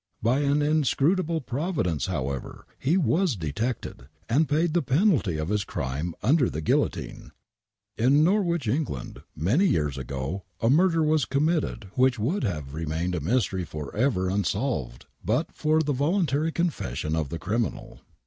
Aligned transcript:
By 0.23 0.39
an 0.39 0.63
inscrutable 0.63 1.41
providence, 1.41 2.07
however, 2.07 2.65
he 2.79 2.97
was 2.97 3.35
detected 3.35 4.07
and 4.27 4.49
paid 4.49 4.73
the 4.73 4.81
penalty 4.81 5.37
of 5.37 5.49
his 5.49 5.63
crime 5.63 6.15
under 6.23 6.49
the 6.49 6.59
guillotine. 6.59 7.33
Ir 7.99 8.07
l^orwich, 8.09 8.67
England, 8.67 9.21
many 9.35 9.65
years 9.67 9.99
ago 9.99 10.43
a 10.59 10.71
murder 10.71 11.03
was 11.03 11.25
com 11.25 11.45
mitted 11.45 11.83
which 11.93 12.17
would 12.17 12.43
have 12.43 12.73
remained 12.73 13.13
a 13.13 13.19
mystery 13.21 13.63
for 13.63 13.95
ever 13.95 14.27
unsolved 14.27 15.05
but 15.23 15.51
for 15.53 15.83
the 15.83 15.93
voluntary 15.93 16.51
confession 16.51 17.15
of 17.15 17.29
the 17.29 17.37
criminal. 17.37 17.99